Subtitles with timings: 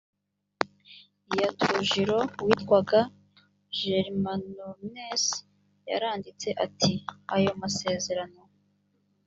[1.39, 2.99] ya trujillo witwaga
[3.77, 5.23] german ornes
[5.89, 6.91] yaranditse ati
[7.35, 8.41] ayo masezerano